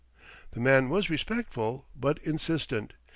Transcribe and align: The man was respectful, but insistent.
The 0.53 0.59
man 0.59 0.89
was 0.89 1.11
respectful, 1.11 1.85
but 1.95 2.17
insistent. 2.23 2.93